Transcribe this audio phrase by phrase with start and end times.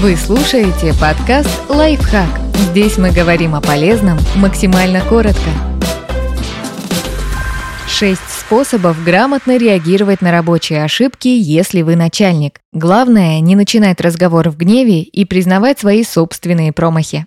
[0.00, 2.40] Вы слушаете подкаст «Лайфхак».
[2.70, 5.50] Здесь мы говорим о полезном максимально коротко.
[7.86, 12.62] Шесть способов грамотно реагировать на рабочие ошибки, если вы начальник.
[12.72, 17.26] Главное, не начинать разговор в гневе и признавать свои собственные промахи.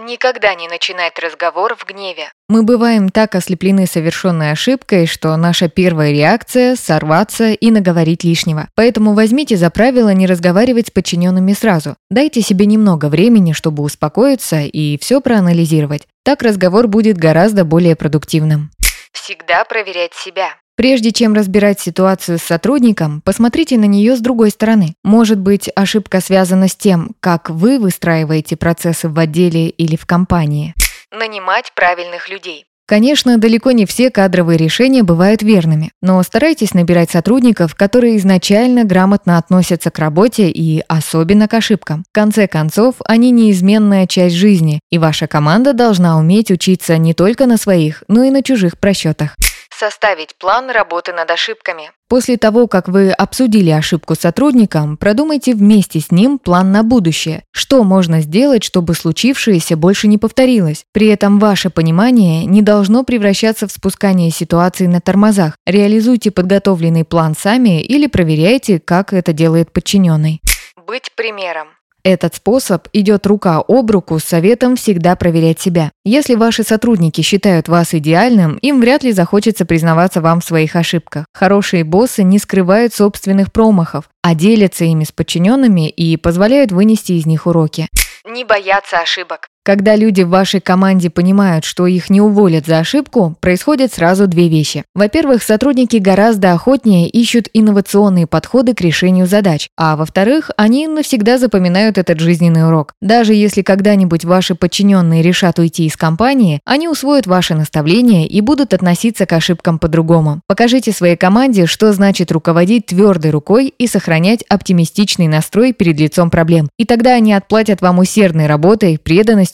[0.00, 2.32] Никогда не начинать разговор в гневе.
[2.48, 8.68] Мы бываем так ослеплены совершенной ошибкой, что наша первая реакция– сорваться и наговорить лишнего.
[8.74, 11.94] Поэтому возьмите за правило не разговаривать с подчиненными сразу.
[12.10, 16.08] Дайте себе немного времени, чтобы успокоиться и все проанализировать.
[16.24, 18.70] Так разговор будет гораздо более продуктивным.
[19.12, 20.56] Всегда проверять себя.
[20.76, 24.94] Прежде чем разбирать ситуацию с сотрудником, посмотрите на нее с другой стороны.
[25.04, 30.74] Может быть, ошибка связана с тем, как вы выстраиваете процессы в отделе или в компании.
[31.12, 32.66] Нанимать правильных людей.
[32.86, 39.38] Конечно, далеко не все кадровые решения бывают верными, но старайтесь набирать сотрудников, которые изначально грамотно
[39.38, 42.04] относятся к работе и особенно к ошибкам.
[42.10, 47.46] В конце концов, они неизменная часть жизни, и ваша команда должна уметь учиться не только
[47.46, 49.34] на своих, но и на чужих просчетах.
[49.76, 51.90] Составить план работы над ошибками.
[52.08, 57.42] После того, как вы обсудили ошибку с сотрудником, продумайте вместе с ним план на будущее.
[57.50, 60.84] Что можно сделать, чтобы случившееся больше не повторилось?
[60.92, 65.56] При этом ваше понимание не должно превращаться в спускание ситуации на тормозах.
[65.66, 70.40] Реализуйте подготовленный план сами или проверяйте, как это делает подчиненный.
[70.86, 71.68] Быть примером.
[72.04, 75.90] Этот способ идет рука об руку с советом всегда проверять себя.
[76.04, 81.24] Если ваши сотрудники считают вас идеальным, им вряд ли захочется признаваться вам в своих ошибках.
[81.32, 87.24] Хорошие боссы не скрывают собственных промахов, а делятся ими с подчиненными и позволяют вынести из
[87.24, 87.88] них уроки.
[88.26, 89.48] Не бояться ошибок.
[89.64, 94.48] Когда люди в вашей команде понимают, что их не уволят за ошибку, происходят сразу две
[94.48, 94.84] вещи.
[94.94, 101.96] Во-первых, сотрудники гораздо охотнее ищут инновационные подходы к решению задач, а во-вторых, они навсегда запоминают
[101.96, 102.92] этот жизненный урок.
[103.00, 108.74] Даже если когда-нибудь ваши подчиненные решат уйти из компании, они усвоят ваши наставления и будут
[108.74, 110.42] относиться к ошибкам по-другому.
[110.46, 116.68] Покажите своей команде, что значит руководить твердой рукой и сохранять оптимистичный настрой перед лицом проблем.
[116.76, 119.53] И тогда они отплатят вам усердной работой, преданностью